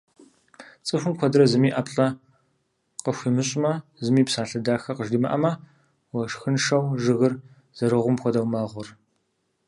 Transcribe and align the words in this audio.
Цӏыхум, 0.85 1.13
куэдрэ 1.17 1.43
зыми 1.51 1.69
ӏэплӏэ 1.73 2.07
къыхуимыщӏмэ, 3.03 3.73
зыми 4.03 4.21
псалъэ 4.27 4.59
дахэ 4.65 4.91
къыжримыӏэмэ, 4.97 5.51
уэшхыншэу 6.13 6.85
жыгыр 7.03 7.33
зэрыгьум 7.77 8.17
хуэдэу 8.21 8.47
мэгъур. 8.51 8.87